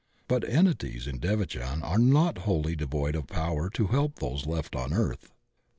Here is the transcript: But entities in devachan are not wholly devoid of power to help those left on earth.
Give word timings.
But 0.27 0.49
entities 0.49 1.05
in 1.05 1.19
devachan 1.19 1.83
are 1.83 1.99
not 1.99 2.39
wholly 2.39 2.75
devoid 2.75 3.13
of 3.13 3.27
power 3.27 3.69
to 3.69 3.85
help 3.89 4.15
those 4.15 4.47
left 4.47 4.75
on 4.75 4.93
earth. 4.93 5.31